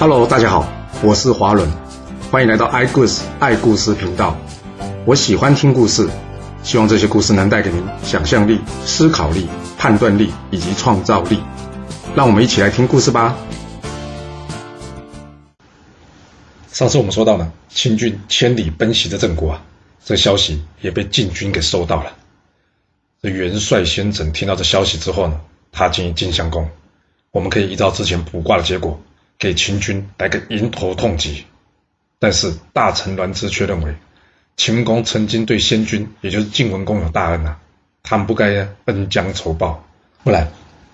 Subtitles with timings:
[0.00, 0.64] Hello，大家好，
[1.02, 1.68] 我是华伦，
[2.30, 4.36] 欢迎来到爱故事爱故事频道。
[5.04, 6.08] 我喜欢听故事，
[6.62, 11.40] 希望这些故事能带给您想象力、思考力、判断力以及创造力。
[12.14, 13.36] 让我们一起来听故事吧。
[16.70, 19.64] 上次我们说到呢，清军千里奔袭的郑国啊，
[20.04, 22.12] 这消息也被晋军给收到了。
[23.20, 25.40] 这元帅先轸听到这消息之后呢，
[25.72, 26.68] 他建议晋襄公，
[27.32, 29.00] 我们可以依照之前卜卦的结果，
[29.38, 31.46] 给秦军来个迎头痛击。
[32.18, 33.94] 但是大臣栾枝却认为，
[34.56, 37.60] 秦公曾经对先君，也就是晋文公有大恩啊，
[38.02, 39.84] 他们不该恩将仇报，
[40.24, 40.48] 不然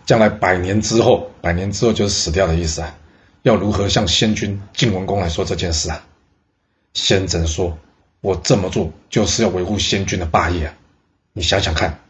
[0.04, 2.94] 将来百年之后，百年之后就是死掉的意思啊。
[3.42, 6.04] 要如何向先君晋文公来说这件事啊？
[6.92, 7.78] 先轸说
[8.20, 10.74] ：“我这么做就是要维护先君的霸业啊！
[11.32, 12.00] 你想想看。”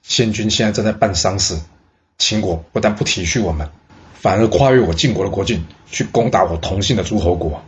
[0.00, 1.58] 先君现在正在办丧事，
[2.16, 3.70] 秦国不但不体恤我们，
[4.20, 7.62] 反而跨越我晋国的国境去攻打我同姓的诸侯国。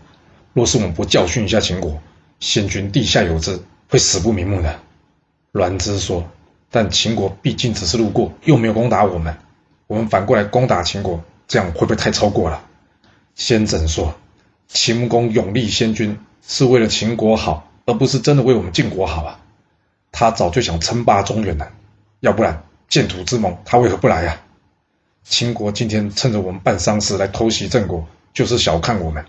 [0.52, 2.00] 若是我们不教训一下秦国，
[2.41, 4.80] 先君地下有知，会死不瞑目的。
[5.52, 6.28] 栾枝说
[6.70, 9.36] ：“但秦国毕竟只是路过，又没有攻打我们，
[9.86, 12.64] 我们反过来攻打秦国，这样会不会太超过了？”
[13.36, 14.14] 先轸说
[14.67, 19.41] ：“秦公永立先君，是为了秦国好，而不是真的为我们晋国好啊！
[20.11, 21.70] 他早就想称霸中原了。”
[22.19, 24.41] 要不然，建土之盟他为何不来呀？
[25.24, 29.24] 秦国今天趁着我们办丧事来偷袭郑国，就是小看我们。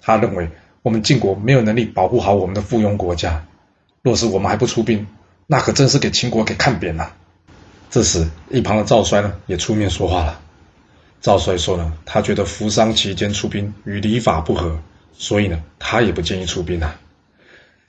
[0.00, 0.50] 他认为
[0.82, 3.46] 我们晋国没有能力保护好我们的附庸国家。
[4.02, 5.06] 若是我们还不出兵，
[5.46, 7.14] 那可真是给秦国给看扁了。
[7.90, 10.40] 这时，一旁的赵衰呢也出面说话了。
[11.20, 14.80] 赵衰说呢，他觉得扶丧期间出兵与礼法不合，
[15.12, 17.00] 所以呢，他也不建议出兵啊。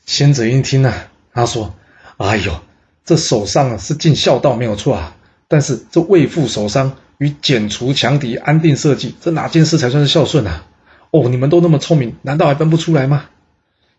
[0.06, 0.94] 先者一听呢，
[1.34, 1.74] 他说
[2.18, 2.60] ：“哎呦。”
[3.08, 5.16] 这守丧啊是尽孝道没有错啊，
[5.48, 10.66] 但是这为父守丧与剪除强敌、安定社稷，这哪件事才算是孝顺啊？
[11.12, 13.26] 哦，你们都那么聪明，难道还分不出来吗？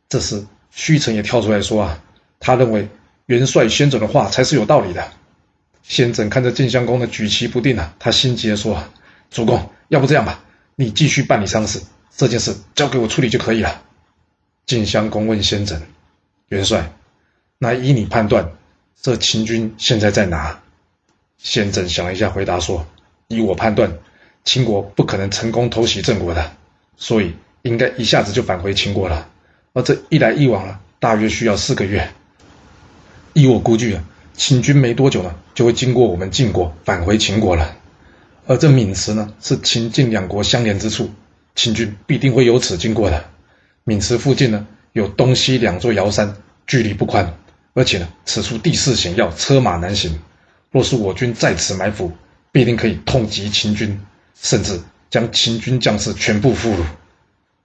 [0.08, 2.02] 这时虚臣也跳出来说啊，
[2.40, 2.88] 他认为
[3.26, 5.10] 元帅先轸的话才是有道理的。
[5.82, 8.90] 先轸看着晋襄公的举棋不定啊，他心急的说啊
[9.30, 10.44] ：“主公，要不这样吧，
[10.76, 11.80] 你继续办理丧事，
[12.14, 13.82] 这件事交给我处理就可以了。”
[14.66, 15.80] 晋襄公问先轸
[16.48, 16.92] ：“元帅，
[17.58, 18.52] 那依你判断？”
[19.00, 20.60] 这秦军现在在哪？
[21.38, 22.84] 先轸想了一下，回答说
[23.28, 23.92] ：“以我判断，
[24.42, 26.52] 秦国不可能成功偷袭郑国的，
[26.96, 29.28] 所以应该一下子就返回秦国了。
[29.74, 32.08] 而这一来一往啊，大约需要四个月。
[33.34, 34.02] 依我估计啊，
[34.34, 37.76] 秦军没多久呢，就会经过我们晋国返回秦国了。
[38.46, 41.10] 而这渑池呢，是秦晋两国相连之处，
[41.54, 43.26] 秦军必定会由此经过的。
[43.84, 46.34] 渑池附近呢，有东西两座瑶山，
[46.66, 47.34] 距离不宽。”
[47.74, 50.18] 而且呢，此处地势险要，车马难行。
[50.70, 52.10] 若是我军在此埋伏，
[52.52, 54.00] 必定可以痛击秦军，
[54.40, 56.84] 甚至将秦军将士全部俘虏。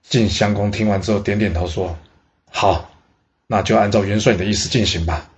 [0.02, 1.98] 晋襄公听完之后，点点头说
[2.50, 2.90] ：“好，
[3.46, 5.30] 那就按照元帅的意思进行吧。”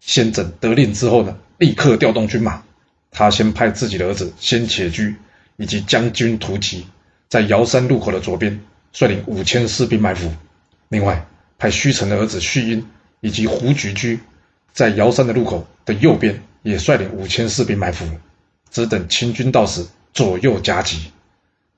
[0.00, 2.62] 先轸得令之后呢，立刻调动军马。
[3.10, 5.16] 他先派自己的儿子先且居
[5.56, 6.86] 以及将军屠吉，
[7.28, 8.60] 在瑶山路口的左边
[8.92, 10.32] 率领五千士兵埋伏。
[10.88, 11.26] 另外，
[11.58, 12.86] 派虚臣的儿子胥英。
[13.22, 14.18] 以及胡举居
[14.72, 18.06] 在瑶山的路口的右边，也率领五千士兵埋伏，
[18.70, 21.10] 只等秦军到时左右夹击。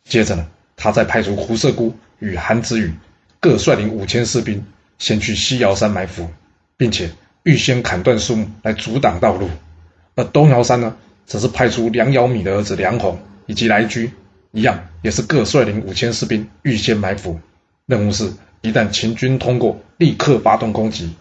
[0.04, 2.92] 接着呢，他再派出胡射孤与韩子羽
[3.40, 4.64] 各率领五千士兵，
[4.98, 6.28] 先去西瑶山埋伏，
[6.76, 7.10] 并且
[7.44, 9.48] 预先砍断树木来阻挡道路。
[10.14, 14.10] 而东瑶山呢，则是派出梁尧米的儿子梁宏以及来居，
[14.50, 17.40] 一样也是各率领五千士兵预先埋伏。
[17.86, 21.14] 任务是，一旦秦军通过，立刻发动攻击。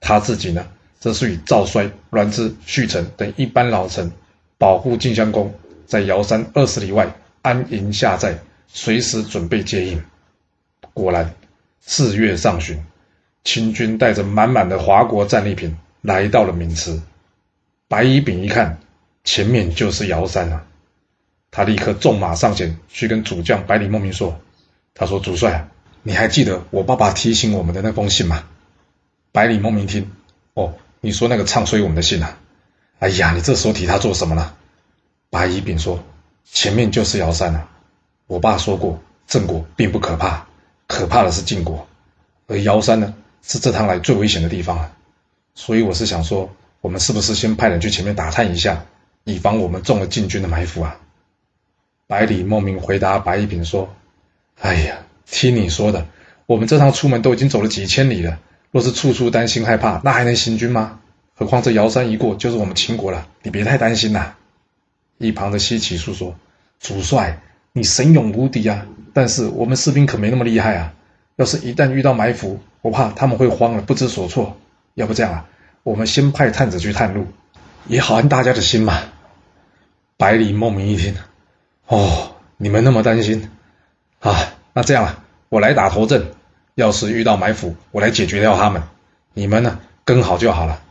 [0.00, 0.66] 他自己呢，
[0.98, 4.12] 则是与赵衰、栾枝、胥臣等一般老臣，
[4.58, 5.54] 保护晋襄公
[5.86, 8.38] 在瑶山二十里外安营下寨，
[8.68, 10.02] 随时准备接应。
[10.92, 11.34] 果然，
[11.80, 12.82] 四月上旬，
[13.42, 17.00] 秦军带着满满的华国战利品来到了渑池。
[17.88, 18.78] 白乙丙一看，
[19.24, 20.64] 前面就是瑶山啊！
[21.50, 24.40] 他立刻纵马上前去跟主将百里孟明说
[24.94, 25.68] ：“他说，主帅，
[26.02, 28.44] 你还记得我爸爸提醒我们的那封信吗？”
[29.30, 30.10] 百里孟明听，
[30.54, 32.38] 哦，你说那个唱衰我们的信啊？
[33.04, 34.54] 哎呀，你这时候提他做什么呢？
[35.28, 36.02] 白乙丙说
[36.50, 37.68] ：“前面就是瑶山啊。
[38.26, 40.46] 我爸说过，郑国并不可怕，
[40.86, 41.86] 可怕的是晋国，
[42.46, 43.12] 而瑶山呢，
[43.42, 44.90] 是这趟来最危险的地方啊。
[45.54, 48.86] 所以我是想说，我们是不是先派人去前面打探一下，
[49.24, 50.96] 以防我们中了晋军的埋伏啊？”
[52.08, 53.94] 百里莫名回答白乙丙说
[54.58, 54.96] ：“哎呀，
[55.26, 56.06] 听你说的，
[56.46, 58.38] 我们这趟出门都已经走了几千里了。”
[58.72, 61.00] 若是处处担心害怕，那还能行军吗？
[61.36, 64.34] 何况这瑶山一过就是我们秦国了，你别太担心呐。
[65.18, 66.34] 一旁的西岐叔说
[66.80, 67.40] ：“主帅，
[67.72, 68.86] 你神勇无敌啊！
[69.12, 70.92] 但是我们士兵可没那么厉害啊！
[71.36, 74.56] 要是一旦遇到埋伏，我怕他们会慌了，不知所措。
[74.94, 75.46] 要不这样啊，
[75.82, 77.26] 我们先派探子去探路，
[77.86, 79.02] 也好安大家的心嘛。”
[80.16, 81.16] 百里梦明一听，
[81.86, 83.50] 哦，你们那么担心
[84.20, 84.54] 啊？
[84.72, 86.32] 那这样啊，我来打头阵。
[86.76, 88.82] 要是遇到埋伏，我来解决掉他们。
[89.32, 90.82] 你们呢，跟好就好了。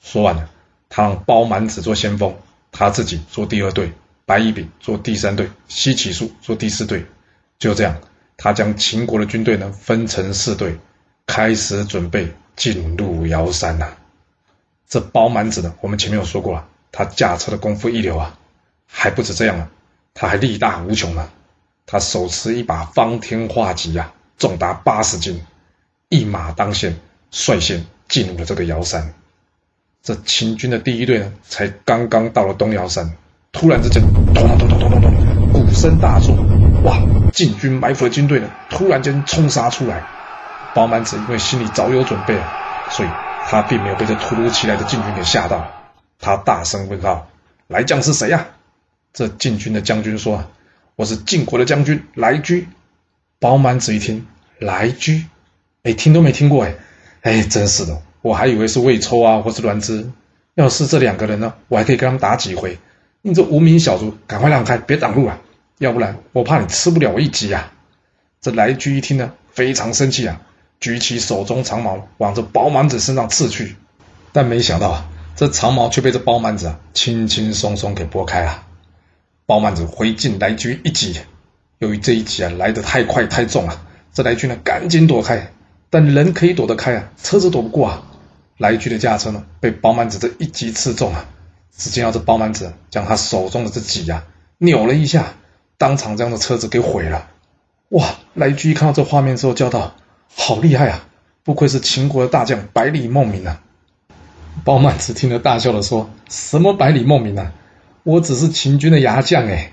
[0.00, 0.48] 说完了，
[0.88, 2.34] 他让包满子做先锋，
[2.72, 3.92] 他自己做第二队，
[4.26, 7.04] 白乙丙做第三队，西岐树做第四队。
[7.58, 7.96] 就这样，
[8.36, 10.78] 他将秦国的军队呢分成四队，
[11.26, 13.96] 开始准备进入瑶山呐。
[14.88, 18.38] 这包满子呢，我们前面有说过了，他驾车的功夫一流啊。
[18.90, 19.70] 还不止这样啊，
[20.14, 21.30] 他还力大无穷啊！
[21.84, 25.42] 他手持一把方天画戟呀，重达八十斤，
[26.08, 26.98] 一马当先，
[27.30, 29.12] 率先进入了这个瑶山。
[30.02, 33.12] 这秦军的第一队呢，才刚刚到了东瑶山，
[33.52, 34.02] 突然之间，
[34.34, 36.34] 咚咚咚咚咚咚，鼓声大作，
[36.84, 36.98] 哇！
[37.32, 40.02] 晋军埋伏的军队呢，突然间冲杀出来。
[40.74, 42.46] 包满子因为心里早有准备啊，
[42.90, 43.08] 所以
[43.46, 45.66] 他并没有被这突如其来的晋军给吓到。
[46.18, 47.28] 他大声问道
[47.66, 48.46] ：“来将是谁呀？”
[49.12, 50.48] 这晋军的将军说：“啊
[50.94, 52.68] 我是晋国的将军来居。”
[53.40, 54.26] 包满子一听，
[54.58, 55.24] 来居，
[55.82, 56.74] 哎，听都没听过，哎，
[57.22, 60.10] 哎，真是的，我还以为是魏抽啊，或是栾枝。
[60.54, 62.78] 要是这两个人呢，我还可以跟他们打几回。
[63.22, 65.38] 你这无名小卒，赶快让开，别挡路啊！
[65.78, 67.72] 要不然我怕你吃不了我一击啊！
[68.40, 70.40] 这来居一听呢，非常生气啊，
[70.80, 73.76] 举起手中长矛，往这包满子身上刺去。
[74.32, 78.64] 但没想到啊，这长矛却被这包满子啊，轻轻松松给拨开了。
[79.46, 81.20] 包满子回敬来居一击，
[81.78, 85.52] 由于这一击啊来得太快太重啊，这来居呢赶紧躲开，
[85.90, 88.02] 但人可以躲得开啊，车子躲不过啊。
[88.56, 91.26] 来军的驾车呢被包满子这一击刺中啊，
[91.76, 94.24] 只见到这包满子将他手中的这戟呀
[94.58, 95.34] 扭了一下，
[95.76, 97.28] 当场将这车子给毁了。
[97.90, 98.16] 哇！
[98.34, 99.94] 来居一看到这画面之后叫道
[100.36, 101.06] ：“好厉害啊！
[101.42, 103.62] 不愧是秦国的大将百里孟明啊！”
[104.64, 107.52] 包满子听了大笑的说：“什么百里孟明啊？”
[108.04, 109.72] 我只是秦军的牙将哎，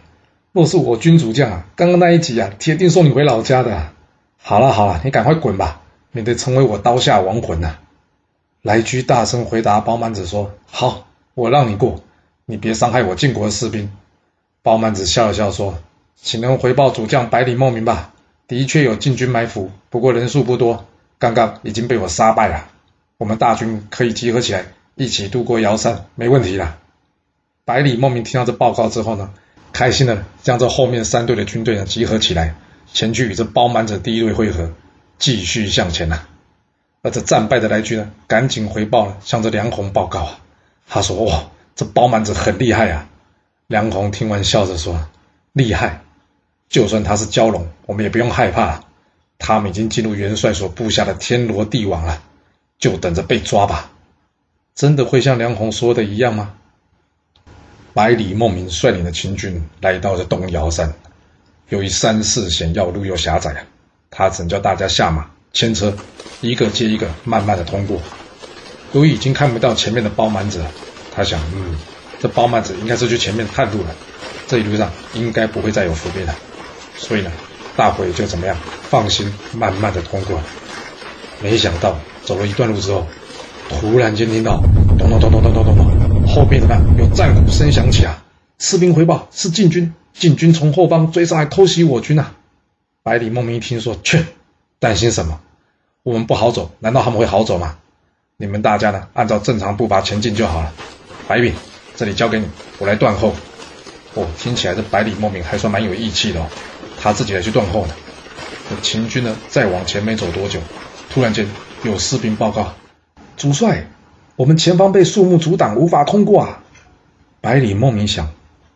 [0.52, 3.90] 若是我军主将啊，刚刚那一集啊，铁定送你回老家的。
[4.38, 5.82] 好了好了，你赶快滚吧，
[6.16, 7.76] 免得成为我刀下亡魂呐！
[8.62, 12.02] 来居大声回答包满子说：“好，我让你过，
[12.46, 13.92] 你别伤害我晋国的士兵。”
[14.64, 15.78] 包满子笑了笑说
[16.16, 18.14] ：“请能回报主将百里孟明吧，
[18.48, 20.86] 的确有晋军埋伏，不过人数不多，
[21.20, 22.70] 刚刚已经被我杀败了。
[23.18, 26.78] 我们大军可以集合起来，一起渡过瑶山，没问题了。”
[27.66, 29.32] 百里莫名听到这报告之后呢，
[29.74, 32.56] 开心的将这后面三队的军队呢集合起来，
[32.94, 34.72] 前去与这包满者第一队会合，
[35.18, 36.28] 继续向前呐。
[37.02, 40.40] 而这战败的来军呢，赶紧回报了，向这梁红报告啊。
[40.88, 41.46] 他说：“哇，
[41.76, 43.08] 这包满子很厉害啊。”
[43.68, 45.08] 梁红听完笑着说
[45.54, 46.02] ：“厉害，
[46.70, 48.84] 就算他是蛟龙，我们也不用害怕。
[49.38, 52.22] 他们已经进入元帅所布下的天罗地网了，
[52.80, 53.92] 就等着被抓吧。”
[54.76, 56.54] 真的会像梁红说的一样吗？
[57.94, 60.94] 百里孟明率领的秦军来到了东瑶山，
[61.70, 63.66] 由于山势险要，路又狭窄啊，
[64.18, 65.94] 他只叫大家下马牵车，
[66.40, 68.00] 一个接一个慢慢的通过。
[68.94, 70.72] 由于已经看不到前面的包满子了，
[71.14, 71.76] 他想，嗯，
[72.22, 73.94] 这包满子应该是去前面探路了，
[74.48, 76.34] 这一路上应该不会再有伏兵了，
[76.96, 77.32] 所以呢，
[77.75, 78.56] 大伙就怎么样，
[78.89, 80.39] 放心慢慢的通过。
[81.44, 83.06] 没想到走了一段路之后，
[83.70, 84.63] 突然间听到
[84.98, 86.25] 咚咚咚咚咚咚咚。
[86.25, 86.82] 后边怎么样？
[86.98, 88.24] 有战鼓声响起啊！
[88.60, 92.32] 士兵回报是晋军，晋军从后方追上来偷袭我军啊！
[93.06, 94.26] 百里孟明一听说，去，
[94.80, 95.40] 担心什么？
[96.02, 97.78] 我们不好走，难道他们会好走吗？
[98.36, 100.74] 你们大家呢，按照正常步伐前进就好了。
[101.28, 101.54] 白炳，
[101.96, 102.48] 这里交给你，
[102.80, 103.32] 我来断后。
[104.16, 106.48] 哦，听起来这百里孟明还算蛮有义气的哦，
[107.00, 107.94] 他自己来去断后呢。
[108.82, 110.60] 秦军呢，再往前没走多久，
[111.12, 111.48] 突然间
[111.84, 112.74] 有士兵报告，
[113.38, 113.86] 主帅。
[114.36, 116.64] 我们前方被树木阻挡，无法通过啊！
[117.40, 118.30] 百里梦明想，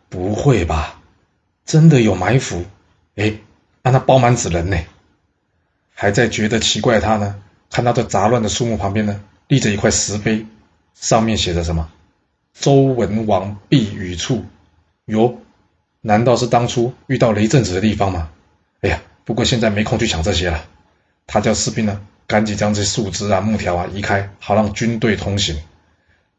[0.08, 1.00] 不会吧？
[1.66, 2.64] 真的有埋伏？
[3.16, 3.34] 哎，
[3.82, 4.78] 让他包满纸人呢？
[5.94, 10.46] 还在觉得奇怪，他呢，看到这杂乱的树木旁边呢，立着一块石碑，
[10.94, 11.90] 上面写着什么？
[12.54, 14.44] 周文王避雨处。
[15.06, 15.38] 哟，
[16.00, 18.30] 难道是当初遇到雷震子的地方吗？
[18.80, 20.64] 哎呀，不过现在没空去想这些了。
[21.26, 22.00] 他叫士兵呢。
[22.26, 25.58] 赶紧将这些树枝啊、木条啊移开，好让军队通行。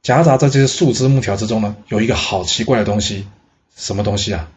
[0.02, 3.28] 夹杂在这些树枝、木条之中呢，有一个好奇怪的东西，
[3.76, 4.48] 什么东西啊？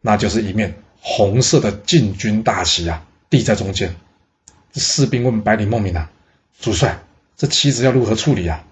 [0.00, 0.74] 那就是一面
[1.06, 3.94] 红色的禁军大旗啊，立在中间。
[4.72, 6.10] 士兵问百里孟明啊
[6.58, 6.98] ：“主帅，
[7.36, 8.64] 这旗子要如何处理啊？”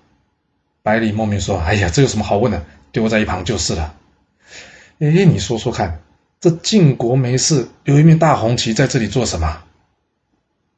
[0.82, 2.64] 百里孟明说：“哎呀，这有什么好问的？
[2.90, 3.94] 丢在一旁就是了。”
[4.98, 6.00] 哎，你说说看，
[6.40, 9.62] 这晋国没事，有一面大红旗在这里做什么？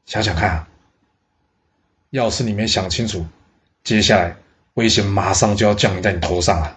[0.07, 0.69] 想想看啊，
[2.11, 3.25] 要是你没想清楚，
[3.85, 4.37] 接下来
[4.75, 6.77] 危险马上就要降临在你头上了。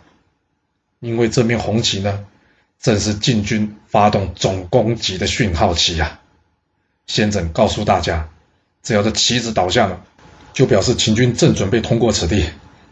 [0.99, 2.25] 因为这面红旗呢，
[2.81, 6.19] 正是晋军发动总攻击的讯号旗啊！
[7.05, 8.29] 先轸告诉大家，
[8.83, 10.01] 只要这旗子倒下了，
[10.53, 12.45] 就表示秦军正准备通过此地，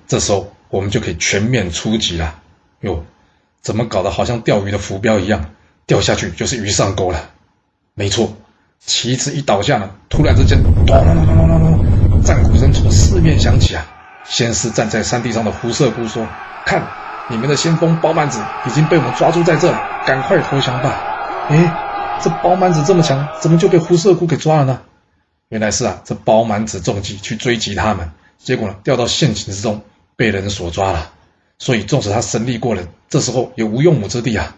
[0.07, 2.41] 这时候我们就可以全面出击了。
[2.81, 3.05] 哟，
[3.61, 5.51] 怎么搞得好像钓鱼的浮标一样？
[5.85, 7.29] 掉下去就是鱼上钩了，
[7.93, 8.35] 没错。
[8.79, 13.85] 旗子一倒下呢，突然之间，咚咚咚咚咚咚，战鼓声从四面响起啊！
[14.27, 16.27] 先是站在山地上的胡射姑说
[16.65, 16.87] ：“看，
[17.29, 20.93] 你们的先锋包满子已经被我们抓住在这了，赶快投降吧！”
[21.49, 24.81] 哎，这包满子这么强，怎么就被胡射姑给抓了呢？
[25.49, 29.81] 原来是啊，这包满子中计去追击他们，结果呢掉到陷阱之中，
[30.15, 31.11] 被人所抓了。
[31.57, 34.55] 所以纵使他神力过人，这时候也无用武之地啊！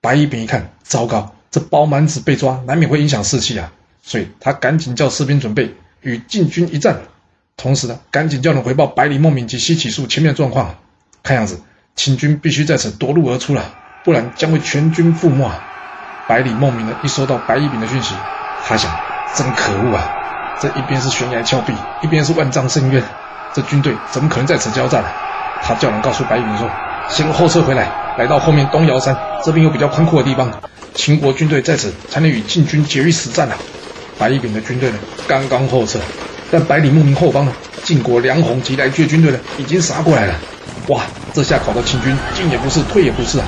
[0.00, 3.72] 白乙丙一看，糟糕，这包满子被抓，难免会影响士气啊！
[4.02, 7.00] 所以他赶紧叫士兵准备与晋军一战，
[7.56, 10.74] 同时呢，赶紧叫人回报百里孟明及西起树前面的状况。
[11.22, 11.60] 看样子，
[11.96, 13.62] 秦军必须在此夺路而出了，
[14.04, 15.50] 不然将会全军覆没。
[16.26, 18.14] 百里孟明呢，一收到白乙丙的讯息，
[18.66, 18.90] 他想：
[19.34, 20.10] 真可恶啊！
[20.60, 21.72] 这一边是悬崖峭壁，
[22.02, 23.02] 一边是万丈深渊，
[23.52, 25.04] 这军队怎么可能在此交战？
[25.62, 26.68] 他叫人告诉白乙丙说：
[27.08, 27.88] 先后撤回来。
[28.16, 30.50] 来到后面东瑶山这边有比较宽阔的地方，
[30.94, 33.56] 秦国军队在此才能与晋军决一死战啊！
[34.18, 35.98] 白乙丙的军队呢，刚刚后撤，
[36.50, 40.34] 但百里牧民后方呢，晋国梁鸿及来军军队呢，已经杀过来了。
[40.88, 43.46] 哇，这下搞得秦军进也不是，退也不是啊！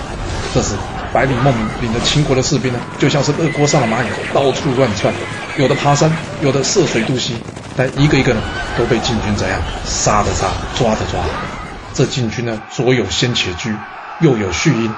[0.54, 0.74] 这时，
[1.12, 5.12] 百里孟明领着秦国的士兵呢，就像是热锅上的蚂蚁，到处乱窜，
[5.58, 7.36] 有的爬山，有的涉水渡溪，
[7.76, 8.40] 但一个一个呢，
[8.78, 10.46] 都被晋军怎样杀的杀，
[10.78, 11.20] 抓的抓。
[11.92, 13.74] 这晋军呢，左有先且居。
[14.20, 14.90] 右有续音，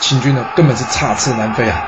[0.00, 1.86] 秦军呢根本是插翅难飞啊！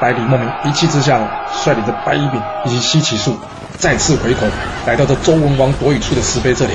[0.00, 1.20] 百里孟明一气之下，
[1.62, 3.38] 率领着白乙丙以及西岐树
[3.76, 4.46] 再次回头，
[4.86, 6.72] 来到这周文王躲雨处的石碑这里。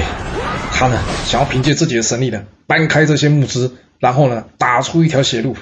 [0.71, 5.55] 他呢想要凭借自己的神力呢，搬开这些木枝，然后呢打出一条血路。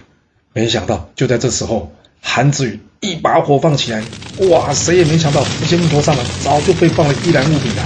[0.54, 4.04] 没想到就在这时候，韩子宇一把火放起来，
[4.50, 4.74] 哇！
[4.74, 7.84] 谁也没想到这些木头上呢早就被放了易燃物品了，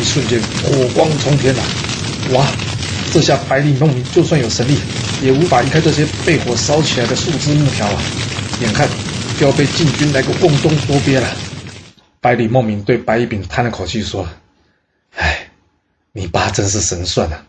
[0.00, 1.62] 一瞬间火光冲天了，
[2.32, 2.46] 哇！
[3.12, 4.78] 这下百里孟明就算有神力，
[5.22, 8.02] 也无法移开这些被火烧起来的树枝木条啊！
[8.60, 8.88] 眼看
[9.38, 11.28] 就要被晋军来个瓮中捉鳖了。
[12.20, 14.26] 百里孟明对白一丙叹了口气说
[15.16, 15.47] ：“哎，
[16.18, 17.46] 你爸真是神算啊，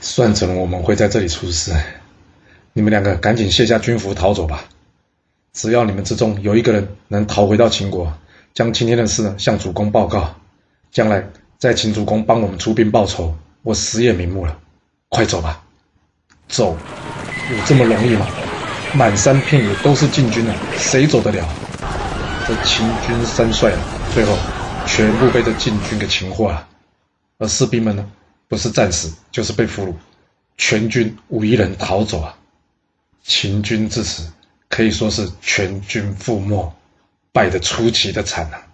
[0.00, 1.74] 算准了我们会在这里出事。
[2.72, 4.64] 你们两个赶紧卸下军服逃走吧。
[5.52, 8.10] 只要你们之中有一个人能逃回到秦国，
[8.54, 10.34] 将今天的事向主公报告，
[10.90, 11.22] 将来
[11.58, 14.56] 再请主公帮我们出兵报仇，我死也瞑目了。”
[15.10, 15.62] 快走吧，
[16.48, 16.74] 走，
[17.50, 18.26] 有这么容易吗？
[18.94, 21.46] 满山遍野都是晋军啊，谁走得了？
[22.46, 23.78] 这秦军三帅啊，
[24.14, 24.34] 最后
[24.86, 26.66] 全部被这晋军给擒获了，
[27.38, 28.10] 而士兵们呢，
[28.48, 29.94] 不是战死就是被俘虏，
[30.56, 32.36] 全军无一人逃走啊！
[33.22, 34.32] 秦军至此
[34.68, 36.72] 可以说是全军覆没，
[37.32, 38.66] 败得出奇的惨啊！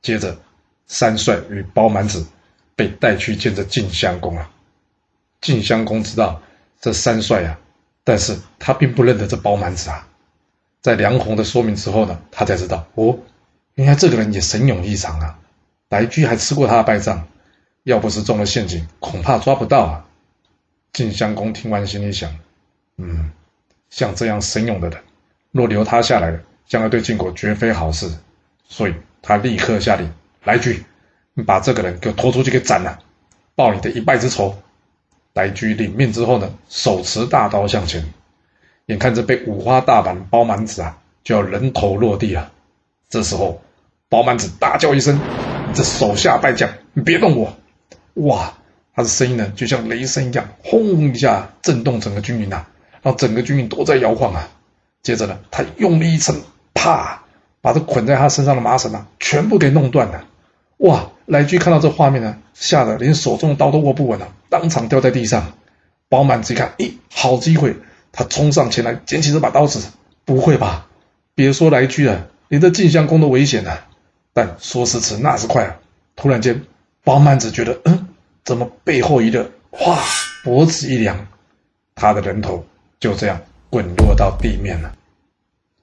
[0.00, 0.38] 接着，
[0.86, 2.26] 三帅与包满子
[2.76, 4.50] 被带去见着晋襄公啊。
[5.40, 6.40] 晋襄公知道
[6.80, 7.58] 这三帅啊，
[8.04, 10.06] 但是他并不认得这包满子啊。
[10.80, 13.18] 在梁鸿的说明之后呢，他才知道哦，
[13.74, 15.38] 原来这个人也神勇异常啊。
[15.88, 17.28] 白居还吃过他的败仗，
[17.84, 20.04] 要不是中了陷阱，恐怕抓不到啊。
[20.92, 22.36] 晋襄公听完心里想，
[22.96, 23.32] 嗯，
[23.90, 25.00] 像这样神勇的人，
[25.50, 28.10] 若留他下来，将来对晋国绝非好事。
[28.68, 30.12] 所以他立刻下令：
[30.44, 30.84] 来居，
[31.34, 32.98] 你把这个人给我拖出去给斩了，
[33.54, 34.54] 报你的一败之仇。
[35.32, 38.04] 白居领命之后呢，手持大刀向前，
[38.86, 42.52] 眼看着被五花大绑的包满子啊，就要人头落地了。
[43.08, 43.62] 这时候，
[44.10, 45.18] 包满子大叫一声
[45.74, 47.56] ：“这手下败将，你别动我！”
[48.14, 48.54] 哇，
[48.94, 52.66] 他的声音呢，就像雷声一样，轰一下震动整个军营呐，
[53.02, 54.48] 让整个军营都在摇晃啊。
[55.02, 56.40] 接着呢，他用力一撑，
[56.74, 57.22] 啪，
[57.60, 60.24] 把这捆在他身上的麻绳啊，全部给弄断了。
[60.78, 61.10] 哇！
[61.24, 65.52] 来居看到这画面呢，吓得连手中的刀都握不稳了，当场掉在地上。
[66.08, 67.76] 包满子一看，咦，好机会！
[68.10, 69.80] 他冲上前来，捡起这把刀子。
[70.24, 70.88] 不会吧？
[71.34, 73.86] 别说来居了，连这晋襄公都危险了。
[74.34, 75.76] 但说时迟，那时快啊！
[76.16, 76.64] 突然间，
[77.04, 78.01] 包满子觉得，嗯，
[78.44, 79.98] 怎么背后一热，哗，
[80.42, 81.28] 脖子一凉，
[81.94, 82.66] 他的人头
[82.98, 84.94] 就这样滚落到地面了。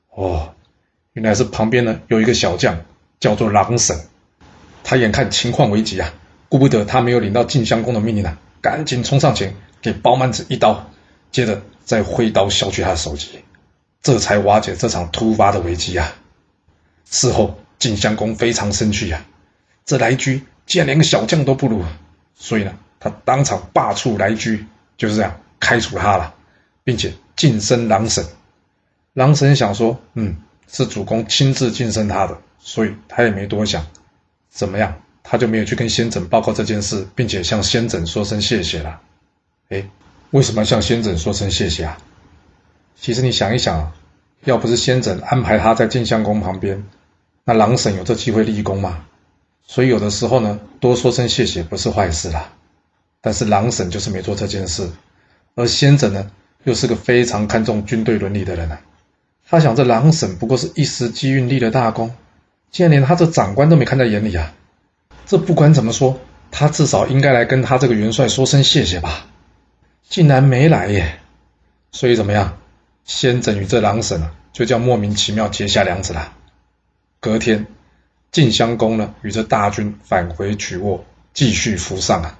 [0.09, 0.53] 哦，
[1.13, 2.81] 原来是旁边呢有一个小将，
[3.19, 3.97] 叫做狼神。
[4.83, 6.13] 他眼看情况危急啊，
[6.49, 10.89] 顾不得他没有领到晋襄公的命令啊，赶紧冲上前给包满子一刀，
[11.31, 13.43] 接着再挥刀削去他的首级。
[14.01, 16.13] 这才瓦解这场突发的危机啊。
[17.09, 19.25] 事后，晋襄公非常生气啊，
[19.85, 21.83] 这来居竟然连个小将都不如，
[22.41, 24.65] 所以呢，他当场罢黜来居，
[24.97, 26.33] 就是这样开除他了，
[26.85, 28.25] 并且晋升郎神。
[29.13, 33.85] 郎神想说，嗯，是主公亲自晋升他的，所以他也没多想，
[34.49, 39.01] 怎么样，他就没有去跟先轸报告这件事，并且向先轸说声谢谢了。
[39.67, 39.85] 哎，
[40.31, 41.97] 为什么向先轸说声谢谢啊？
[42.95, 43.91] 其实你想一想，
[44.45, 46.85] 要不是先轸安排他在晋襄公旁边，
[47.43, 49.05] 那郎神有这机会立功吗？
[49.71, 52.49] 所以有的时候呢，多说声谢谢不是坏事啦。
[53.21, 54.89] 但是狼婶就是没做这件事，
[55.53, 56.31] 而先者呢，
[56.63, 58.81] 又是个非常看重军队伦理的人啊。
[59.47, 62.15] 他想，这狼婶不过是一时机运立了大功，
[62.71, 64.55] 竟然连他这长官都没看在眼里啊！
[65.27, 69.27] 这不管怎么说，他至少应该来跟他这个元帅说声谢谢吧。
[70.09, 71.19] 竟然没来耶！
[71.91, 72.57] 所以怎么样？
[73.05, 76.33] 先轸与这狼婶啊，就叫莫名其妙结下梁子了。
[77.19, 77.67] 隔天，
[78.31, 82.39] 晋襄公呢与这大军返回曲沃，继续服上啊。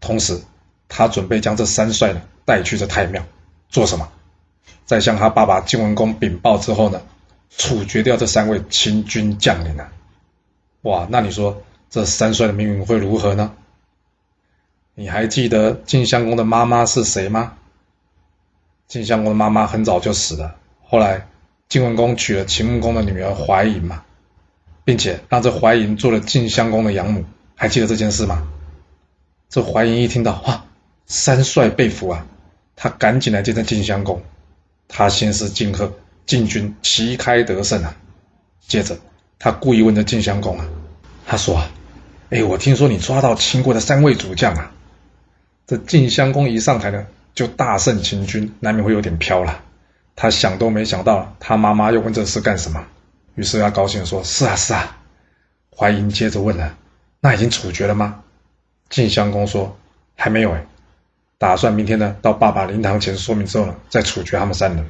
[0.00, 0.40] 同时，
[0.88, 3.24] 他准备将这三帅呢带去这太庙，
[3.68, 4.08] 做什么？
[4.84, 7.00] 在向他爸爸晋文公禀报之后呢，
[7.56, 9.92] 处决掉这三位秦军将领啊！
[10.82, 13.52] 哇，那你说这三帅的命运会如何呢？
[14.94, 17.54] 你还记得晋襄公的妈妈是谁吗？
[18.88, 21.28] 晋襄公的妈妈很早就死了，后来
[21.68, 24.04] 晋文公娶了秦穆公的女儿怀嬴嘛，
[24.84, 27.24] 并且让这怀嬴做了晋襄公的养母，
[27.54, 28.48] 还记得这件事吗？
[29.48, 30.64] 这怀嬴一听到哇，
[31.06, 32.26] 三帅被俘啊，
[32.76, 34.22] 他赶紧来见这晋襄公，
[34.88, 35.92] 他先是敬贺
[36.26, 37.96] 晋军旗开得胜啊，
[38.66, 38.98] 接着
[39.38, 40.66] 他故意问这晋襄公啊，
[41.26, 41.70] 他说啊，
[42.30, 44.72] 哎，我听说你抓到秦国的三位主将啊。
[45.64, 49.62] 这晋襄公一上台呢，就大胜秦军，难免会有点飘了。
[50.16, 52.84] 他想都没想到，他妈妈又问这事干什么？
[53.34, 54.98] 于是他高兴说：“是啊，是啊。”
[55.74, 56.76] 怀嬴接着问了
[57.20, 58.22] ：“那已经处决了吗？”
[58.90, 59.76] 晋襄公说
[60.16, 60.66] ：“还没有哎，
[61.38, 64.84] 打算明天呢，到爸爸灵堂前说明之后呢，再处决他们三人。”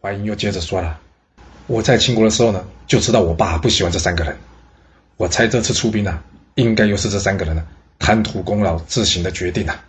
[0.00, 0.98] 怀嬴又接着说了
[1.66, 4.36] ：“我在秦国的时候呢，就知道我爸不喜欢这三个人。
[5.16, 6.22] 我猜这次出兵呢，
[6.54, 7.66] 应该又是这三个人了。”
[7.98, 9.82] 贪图功劳自行的决定啊！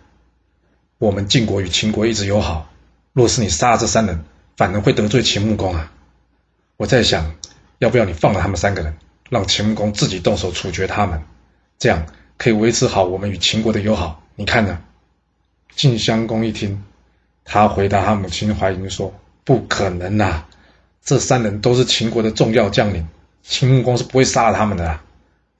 [0.96, 2.70] 我们晋国与秦国一直友好，
[3.12, 4.24] 若是你杀了这三人，
[4.56, 5.92] 反而会得罪秦穆公啊！
[6.78, 7.34] 我在想，
[7.78, 8.96] 要不要你放了他们三个人，
[9.30, 11.20] 让秦穆公自己动手处决他们，
[11.76, 14.22] 这样可以维持好我们与秦国的友好。
[14.36, 14.78] 你看呢？
[15.74, 16.84] 晋襄公一听，
[17.44, 19.12] 他回答他母亲怀嬴说
[19.42, 20.46] ：“不可能啊！
[21.04, 23.08] 这三人都是秦国的重要将领，
[23.42, 25.00] 秦穆公是不会杀了他们的。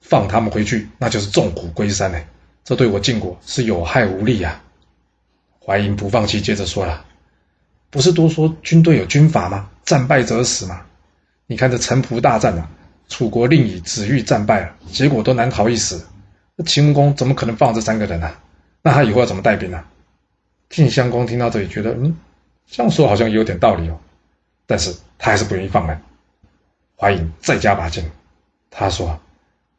[0.00, 2.20] 放他们回去，那就是纵虎归山呢。”
[2.62, 4.62] 这对我晋国是有害无利啊！
[5.66, 7.04] 怀嬴不放弃，接着说了
[7.90, 9.68] ：“不是都说军队有军法吗？
[9.84, 10.82] 战败者死嘛。
[11.50, 12.68] 你看这城濮大战啊，
[13.08, 16.06] 楚国令尹子玉战败了，结果都难逃一死。
[16.54, 18.30] 那秦穆公怎么可能放这三个人呢？
[18.82, 19.82] 那他以后要怎么带兵呢？”
[20.68, 22.14] 晋襄公听到这里，觉得嗯，
[22.66, 23.98] 这样说好像有点道理哦。
[24.66, 25.98] 但是他还是不愿意放人。
[26.94, 28.04] 怀嬴再加把劲，
[28.70, 29.18] 他说：“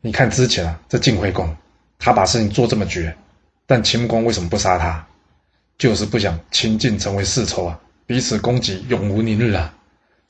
[0.02, 1.56] 你看之前啊，这晋惠公。”
[2.00, 3.16] 他把事情做这么绝，
[3.68, 5.06] 但秦穆公为什么不杀他？
[5.78, 9.72] 就是不想秦晋成为世仇啊，彼此攻击永无宁日啊。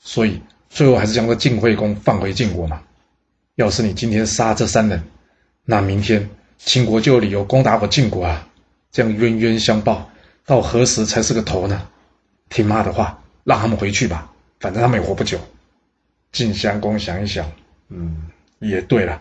[0.00, 2.80] 所以最后还是将这晋惠公放回晋国嘛。
[3.56, 5.02] 要是你今天杀这三人，
[5.66, 8.46] 那明天秦国就有理由攻打我晋国啊。
[8.90, 10.10] 这样冤冤相报，
[10.46, 11.82] 到何时才是个头呢？
[12.48, 15.38] 听妈的话，让他们回去吧，反正他们也活不久。
[16.32, 17.50] 晋襄公想一想，
[17.88, 18.28] 嗯，
[18.58, 19.20] 也对了。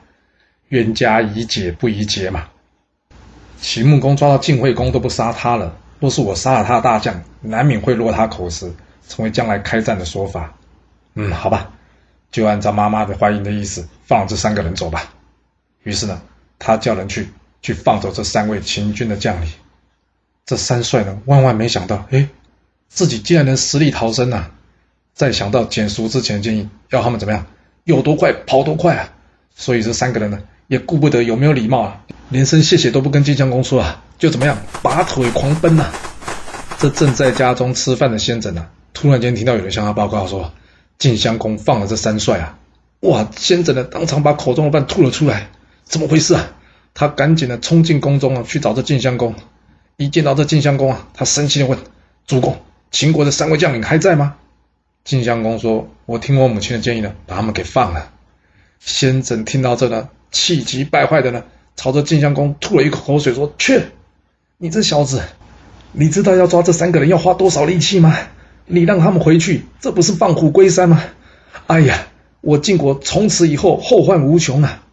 [0.69, 2.47] 冤家宜解不宜结嘛。
[3.61, 8.71] 秦穆公抓到晋惠公都不杀他了，若是我杀了他的大将，难免会落他口实，
[9.07, 10.55] 成为将来开战的说法。
[11.15, 11.71] 嗯，好吧，
[12.31, 15.13] 就按照妈妈的怀疑的意思，放这三个人走吧。
[15.83, 16.21] 于是呢，
[16.57, 17.29] 他叫人去
[17.61, 19.49] 去放走这三位秦军的将领。
[20.45, 22.27] 这三帅呢，万万没想到，哎，
[22.87, 24.51] 自己竟然能死里逃生呐！
[25.13, 27.45] 再想到简叔之前建议，要他们怎么样，
[27.83, 29.09] 有多快跑多快啊！
[29.55, 30.39] 所以这三个人呢。
[30.67, 35.87] 也顾不得有没有礼貌啊，连声谢谢都不跟晋襄公说啊，就怎么样拔腿狂奔呐！
[36.77, 40.53] 这正在家中吃饭的先轸啊，突然间听到有人向他报告说，
[40.99, 42.59] 晋襄公放了这三帅啊！
[42.99, 45.49] 哇，先轸呢当场把口中的饭吐了出来，
[45.83, 46.51] 怎么回事啊？
[46.93, 49.33] 他赶紧的冲进宫中啊，去找这晋襄公。
[49.95, 51.79] 一见到这晋襄公啊，他生气的问
[52.27, 52.57] ：“主公，
[52.91, 54.35] 秦国的三位将领还在吗？”
[55.05, 58.11] 晋襄公说：“我听我母亲的建议呢，把他们给放了。”
[58.79, 60.09] 先轸听到这呢。
[60.31, 61.43] 气急败坏的呢，
[61.75, 63.81] 朝着晋襄公吐了一口口水，说：“去，
[64.57, 65.23] 你这小子，
[65.91, 68.15] 你知道要抓这三个人要花多少力气吗？
[68.71, 71.03] 你让他们回去，这不是放虎归山吗？
[71.65, 72.07] 哎呀，
[72.41, 74.83] 我晋国从此以后后患无穷啊！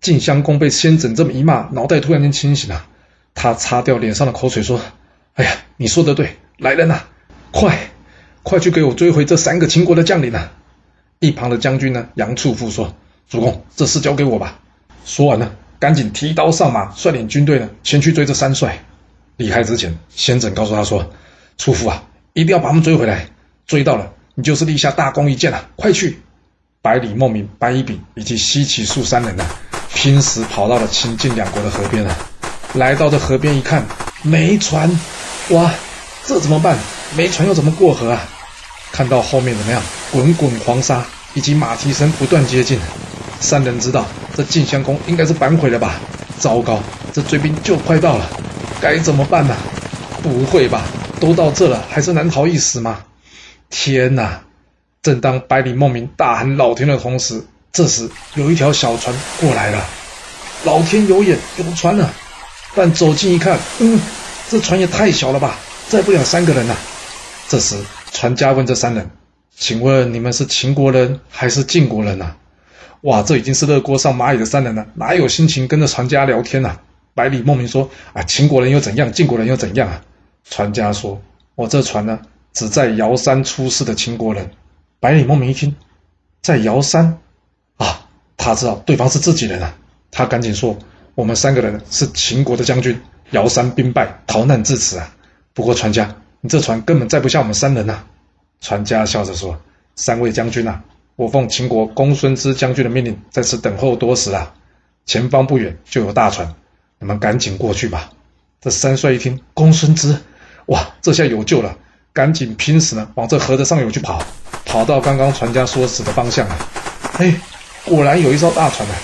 [0.00, 2.86] 晋襄公被先轸这么一骂，脑袋突然间清醒了，
[3.34, 4.80] 他擦掉脸上的口水说
[5.34, 7.00] ：“哎呀，你说的对，来人呐，
[7.50, 7.90] 快，
[8.44, 10.52] 快去给我追回这三个秦国的将领啊！”
[11.18, 12.94] 一旁的将军呢，杨处父说
[13.28, 14.60] ：“主公，这事交给我吧。”
[15.04, 18.84] 说完了，赶紧提刀上马，率领军队呢前去追这三帅。
[19.36, 21.10] 离开之前，先轸告诉他说
[21.58, 22.04] ：“处父啊，
[22.38, 23.26] 一定要把他们追回来，
[23.66, 25.66] 追到了，你就是立下大功一件了。
[25.74, 26.20] 快去！”
[26.80, 29.44] 百里莫明、白乙丙以及西岐树三人呢，
[29.92, 32.16] 拼死跑到了秦晋两国的河边啊。
[32.74, 33.84] 来到这河边一看，
[34.22, 34.88] 没船，
[35.48, 35.68] 哇，
[36.24, 36.78] 这怎么办？
[37.16, 38.22] 没船又怎么过河啊？
[38.92, 39.82] 看到后面怎么样？
[40.12, 42.78] 滚滚黄沙以及马蹄声不断接近，
[43.40, 45.96] 三人知道这晋襄公应该是反悔了吧？
[46.38, 46.80] 糟糕，
[47.12, 48.30] 这追兵就快到了，
[48.80, 49.56] 该怎么办呢？
[50.22, 50.84] 不会吧？
[51.18, 53.04] 都到这了，还是难逃一死吗？
[53.70, 54.40] 天哪！
[55.02, 59.84] 正当百里孟明大喊老天的同时，这时有一条小船过来了。
[60.64, 62.12] 老天有眼，有船了。
[62.74, 64.00] 但走近一看，嗯，
[64.48, 65.56] 这船也太小了吧，
[65.88, 66.76] 载不了三个人呐。
[67.48, 67.76] 这时
[68.12, 69.08] 船家问这三人
[69.56, 72.34] ：“请问你们是秦国人还是晋国人呐？”
[73.02, 76.76] 哇，这已经是热锅上蚂蚁的三人了，哪有心情跟着船家聊天呐？
[77.14, 79.12] 百里孟明说：“啊，秦国人又怎样？
[79.12, 80.02] 晋国人又怎样啊？”
[80.50, 81.20] 船家说
[81.54, 82.20] ：“我这船呢，
[82.52, 84.50] 只在尧山出世的秦国人。”
[85.00, 85.76] 百里孟明一听，
[86.42, 87.18] 在尧山，
[87.76, 88.06] 啊，
[88.36, 89.76] 他知道对方是自己人啊，
[90.10, 90.76] 他赶紧说
[91.14, 95.14] ：“我们三个人是秦国的将军，尧山兵败，逃难至此啊。
[95.54, 98.04] 不过船家，你这船根本载不下我们三人呐。”
[98.60, 99.60] 船家笑着说
[99.94, 100.80] ：“三位将军呐，
[101.14, 104.54] 我奉秦国公孙支将军的命令，在此等候多时了。
[105.06, 106.54] 前方不远就有大船，
[106.98, 108.10] 你们赶紧过去吧。”
[108.60, 110.18] 这三帅一听，公孙支，
[110.68, 111.76] 哇，这下有救了，
[112.14, 114.22] 赶紧拼死呢，往这河的上游去跑。
[114.64, 116.58] 跑到刚刚船家说死的方向啊！
[117.18, 117.34] 哎，
[117.84, 118.94] 果然有一艘大船呢。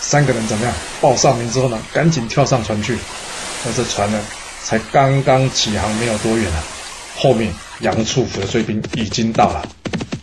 [0.00, 0.74] 三个人怎么样？
[1.00, 2.98] 报上名之后呢，赶紧跳上船去。
[3.64, 4.20] 那这船呢，
[4.62, 6.62] 才刚刚起航没有多远啊，
[7.16, 9.66] 后面杨处府的追兵已经到了。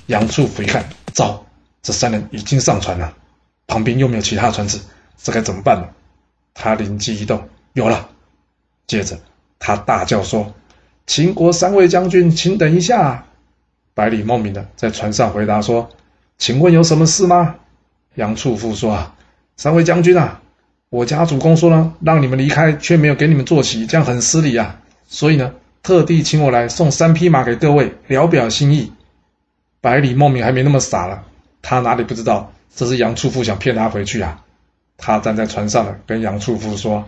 [0.05, 1.43] 杨处府一看，糟，
[1.81, 3.11] 这三人已经上船了，
[3.65, 4.79] 旁边又没有其他船只，
[5.23, 5.87] 这该怎么办呢？
[6.53, 8.07] 他灵机一动，有了。
[8.85, 9.17] 接着
[9.57, 10.53] 他大叫说
[11.11, 13.25] ：“秦国三位将军，请等一下。”
[13.93, 15.89] 百里孟明的在船上回答说
[16.39, 17.55] ：“请问有什么事吗？”
[18.15, 19.13] 杨处父说：“啊，
[19.57, 20.41] 三位将军啊，
[20.89, 24.79] 我家主公说呢，让你们离开，却没有给你们坐骑，这样很失礼啊。
[25.05, 25.51] 所以呢，
[25.83, 28.93] 特地请我来送三匹马给各位，聊表心意。”
[29.81, 31.25] 百里孟明还没那么傻了，
[31.61, 34.41] 他哪里不知道这是杨处父想骗他回去啊？
[34.95, 37.03] 他站在船上了，跟杨处父说：“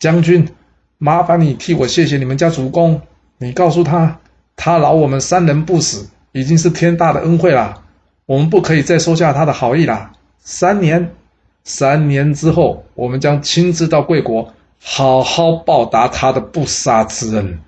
[0.00, 0.48] 将军，
[0.96, 3.02] 麻烦你替我谢谢你们家主公，
[3.38, 4.20] 你告诉他，
[4.56, 7.84] 他饶我们三人不死。”已经是天大的恩惠了，
[8.26, 10.10] 我们不可以再收下他的好意了。
[10.40, 11.14] 三年，
[11.62, 17.60] 三年之后，我们将亲自到贵国，好好报答他的不杀之恩。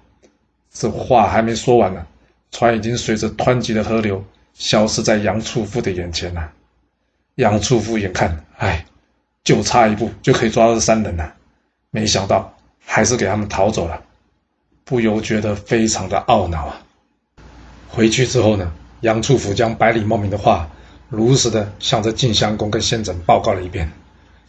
[0.73, 2.05] 这话还没说完呢，
[2.51, 6.51] 船已经随着湍急的河流消失在杨处父的眼前了。
[7.37, 8.85] 杨处父眼看，哎，
[9.45, 11.33] 就差一步就可以抓到这三人了，
[11.93, 12.53] 没想到
[12.85, 14.03] 还是给他们逃走了，
[14.87, 16.81] 不由觉得非常的懊恼啊。
[17.89, 20.71] 回去之后呢，杨处甫将百里茂明的话
[21.09, 23.91] 如实的向着晋襄公跟先轸报告了一遍。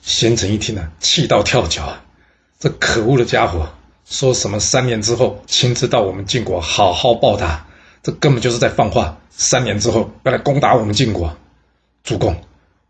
[0.03, 2.03] 先轸一听呢，气到跳脚啊！
[2.59, 3.67] 这可恶的家伙
[4.05, 7.65] 说什么三年之后亲自到我们晋国好好报答，
[8.03, 11.35] 这根本就是在放话，三年之后要来攻打我们晋国。
[12.03, 12.35] 主公，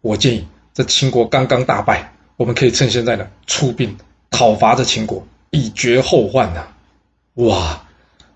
[0.02, 3.98] 我建议这秦国刚刚大败，我们可以趁现在呢出兵
[4.30, 6.68] 讨伐这秦国，以绝后患呐！
[7.38, 7.84] 哇，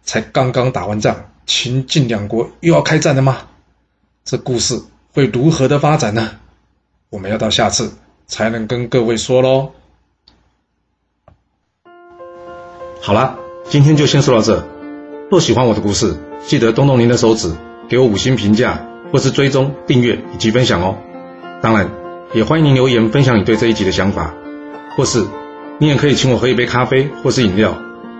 [0.03, 1.25] 才刚刚打完仗。
[1.47, 3.39] 秦晋两国又要开战了吗？
[4.23, 4.79] 这故事
[5.11, 6.37] 会如何的发展呢？
[7.09, 7.93] 我们要到下次
[8.27, 9.71] 才能跟各位说喽。
[13.01, 14.65] 好了，今天就先说到这。
[15.31, 17.51] 若喜欢我的故事，记得动动您的手指，
[17.89, 20.95] 给我五星评价，或是追踪、订阅以及分享哦。
[21.61, 21.89] 当然，
[22.35, 24.35] 也欢迎您留言分享你对这一集的想法，
[24.95, 25.25] 或是
[25.79, 27.75] 你也可以请我喝一杯咖啡或是饮料，